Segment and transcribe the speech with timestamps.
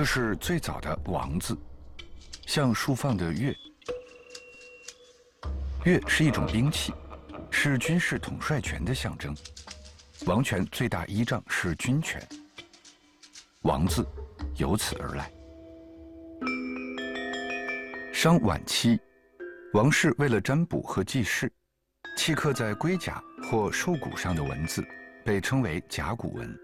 [0.00, 1.54] 这是最早的“王”字，
[2.46, 3.54] 像竖放的“月”。
[5.84, 6.90] “月是一种兵器，
[7.50, 9.36] 是军事统帅权的象征。
[10.24, 12.18] 王权最大依仗是军权
[13.60, 14.02] ，“王”字
[14.56, 15.30] 由此而来。
[18.10, 18.98] 商晚期，
[19.74, 21.52] 王室为了占卜和记事，
[22.16, 24.82] 契刻在龟甲或兽骨上的文字，
[25.26, 26.58] 被称为甲骨文。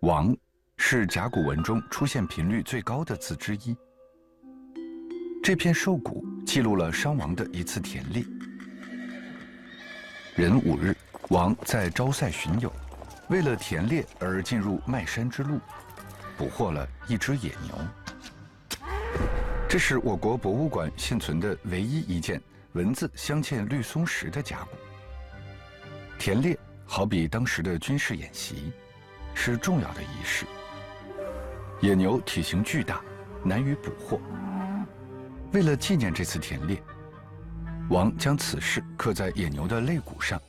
[0.00, 0.34] 王
[0.80, 3.76] 是甲骨文中出现频率最高的字之一。
[5.42, 8.24] 这片兽骨记录了商王的一次田猎。
[10.36, 10.96] 壬午日，
[11.28, 12.72] 王在昭塞巡游，
[13.28, 15.60] 为了田猎而进入麦山之路，
[16.38, 17.74] 捕获了一只野牛。
[19.68, 22.40] 这是我国博物馆现存的唯一一件
[22.72, 24.70] 文字镶嵌绿松石的甲骨。
[26.18, 28.72] 田猎好比当时的军事演习，
[29.34, 30.46] 是重要的仪式。
[31.80, 33.00] 野牛体型巨大，
[33.44, 34.20] 难于捕获。
[35.52, 36.82] 为了纪念这次田猎，
[37.88, 40.40] 王将此事刻在野牛的肋骨上，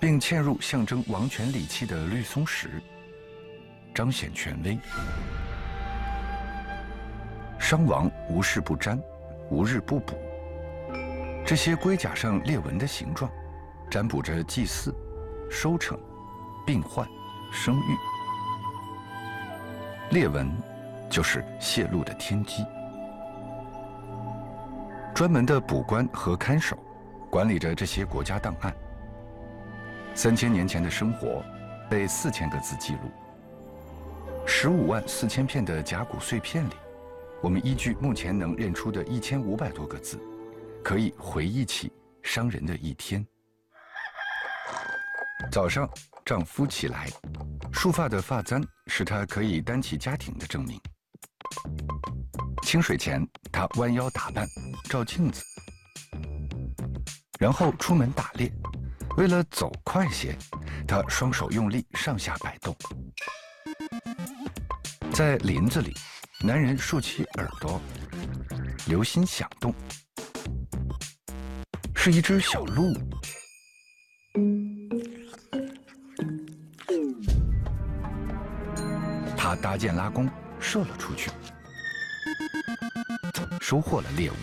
[0.00, 2.82] 并嵌入象征王权礼器的绿松石，
[3.94, 4.76] 彰显权威。
[7.58, 9.00] 商王无事不占，
[9.50, 10.18] 无日不卜。
[11.46, 13.30] 这些龟甲上裂纹的形状，
[13.88, 14.92] 占卜着祭祀、
[15.48, 15.96] 收成、
[16.66, 17.06] 病患、
[17.52, 17.96] 生育。
[20.12, 20.46] 裂纹
[21.08, 22.66] 就是泄露的天机。
[25.14, 26.76] 专门的卜官和看守，
[27.30, 28.74] 管理着这些国家档案。
[30.14, 31.42] 三千年前的生活，
[31.88, 33.10] 被四千个字记录。
[34.46, 36.74] 十五万四千片的甲骨碎片里。
[37.40, 40.20] 我们依据目前能认出的一千五百多个字，
[40.84, 41.90] 可以回忆起
[42.22, 43.26] 商人的一天。
[45.50, 45.88] 早上，
[46.22, 47.08] 丈夫起来，
[47.82, 50.80] 束发的发簪是他可以担起家庭的证明。
[52.62, 54.46] 清水前，他弯腰打扮，
[54.84, 55.42] 照镜子，
[57.40, 58.52] 然后出门打猎。
[59.16, 60.38] 为了走快些，
[60.86, 62.72] 他双手用力上下摆动。
[65.12, 65.92] 在林子里。
[66.44, 67.80] 男人竖起耳朵，
[68.86, 69.74] 留心响动，
[71.96, 72.92] 是一只小鹿。
[79.62, 80.28] 搭箭拉弓，
[80.58, 81.30] 射了出去，
[83.60, 84.34] 收获了猎物。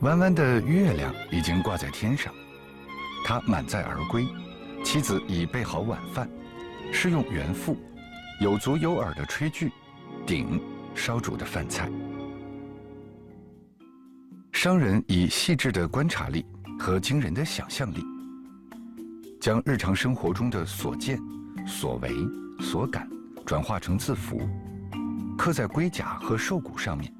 [0.00, 2.34] 弯弯的月亮已经挂在天上，
[3.24, 4.26] 他满载而归，
[4.84, 6.28] 妻子已备好晚饭，
[6.92, 7.76] 是用原腹。
[8.40, 9.72] 有足有耳的炊具，
[10.24, 10.60] 鼎
[10.94, 11.90] 烧煮的饭菜。
[14.52, 16.46] 商人以细致的观察力
[16.78, 18.04] 和惊人的想象力，
[19.40, 21.18] 将日常生活中的所见、
[21.68, 22.10] 所为、
[22.58, 23.08] 所感
[23.46, 24.40] 转化成字符，
[25.36, 27.12] 刻在龟甲和兽骨上面。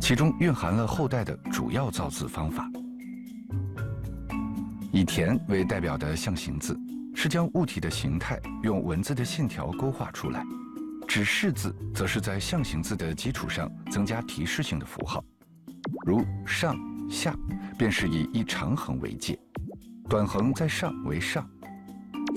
[0.00, 2.70] 其中蕴含了后代的主要造字方法：
[4.90, 6.78] 以田为代表的象形字。
[7.14, 10.40] 是将物体的形态用文字的线条勾画出来，
[11.08, 15.24] 指示字则是在象形字的基础上增加提示性的符号，
[16.06, 16.78] 如上
[17.10, 17.34] 下，
[17.76, 19.36] 便是以一长横为界，
[20.08, 21.44] 短横在上为上，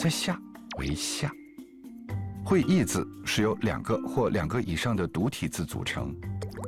[0.01, 0.35] 在下
[0.79, 1.31] 为下。
[2.43, 6.11] 会意字是由两个或两个以上的独体字组成，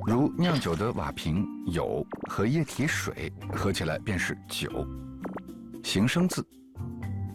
[0.05, 4.87] 如酿酒的瓦瓶有和液体水合起来便是酒。
[5.83, 6.45] 形声字。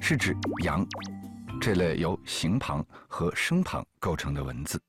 [0.00, 0.86] 是指“阳”
[1.60, 4.80] 这类由形旁和声旁构成的文字。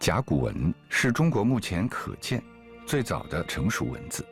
[0.00, 2.42] 甲骨文是中国目前可见
[2.84, 4.26] 最早的成熟文字。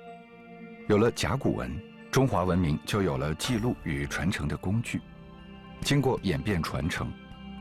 [0.88, 1.70] 有了甲骨文，
[2.12, 5.00] 中华文明就有了记录与传承的工具。
[5.80, 7.10] 经过演变传承，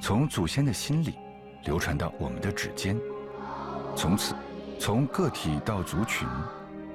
[0.02, 1.16] 从祖先的心里
[1.64, 3.00] 流传到我们的指尖，
[3.96, 4.36] 从此，
[4.78, 6.28] 从个体到族群，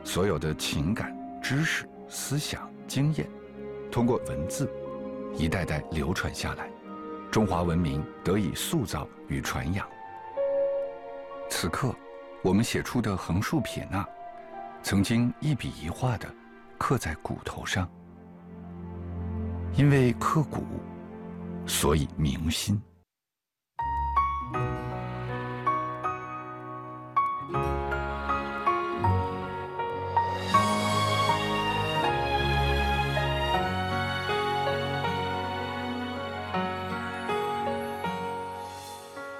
[0.04, 3.26] 所有的情感、知识、思想、经验。
[3.90, 4.70] 通过文字，
[5.38, 6.68] 一代代流传下来，
[7.30, 9.88] 中华文明得以塑造与传扬。
[11.48, 11.94] 此刻，
[12.42, 14.06] 我们写出的横竖撇捺，
[14.82, 16.28] 曾经一笔一画的
[16.78, 17.88] 刻在骨头上。
[19.74, 20.64] 因为刻骨，
[21.66, 22.80] 所以铭心。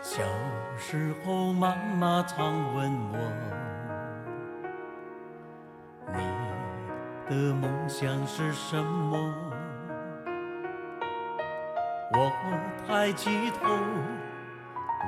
[0.03, 0.23] 小
[0.79, 3.19] 时候，妈妈常问我，
[7.28, 9.34] 的梦想是什么？
[12.12, 12.32] 我
[12.87, 13.69] 抬起头，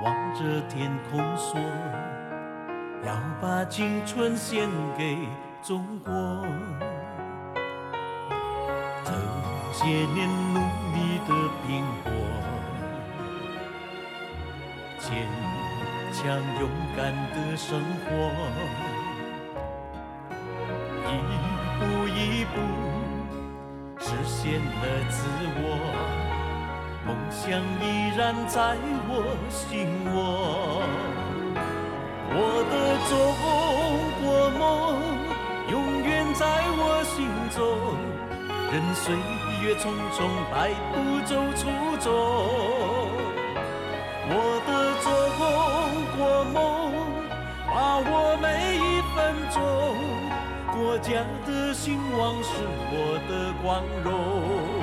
[0.03, 1.61] 望着天空说，
[3.07, 5.17] 要把青春献给
[5.63, 6.13] 中国。
[9.05, 9.13] 这
[9.73, 10.59] 些年努
[10.93, 11.33] 力的
[11.65, 12.11] 拼搏，
[14.99, 15.09] 坚
[16.13, 16.27] 强
[16.61, 18.11] 勇敢的生活，
[22.55, 22.57] 步
[24.01, 25.17] 实现了自
[25.61, 25.65] 我，
[27.07, 27.43] 梦想
[27.81, 27.85] 依
[28.17, 28.57] 然在
[29.09, 29.11] 我
[29.49, 30.17] 心窝。
[32.31, 32.35] 我
[32.71, 32.75] 的
[33.09, 33.11] 中
[34.21, 34.27] 国
[34.59, 34.61] 梦
[35.71, 36.45] 永远在
[36.77, 37.17] 我心
[37.57, 37.59] 中，
[38.71, 39.17] 任岁
[39.63, 40.17] 月匆匆
[40.53, 40.57] 带
[40.93, 40.95] 不
[41.27, 41.61] 走初
[42.01, 42.07] 衷。
[50.99, 52.51] 家的兴旺是
[52.91, 54.78] 我的光荣。